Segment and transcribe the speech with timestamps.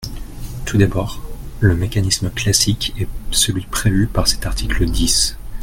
[0.65, 1.21] Tout d’abord,
[1.59, 5.37] le mécanisme classique est celui prévu par cet article dix.